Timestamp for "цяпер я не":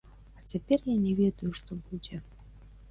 0.51-1.13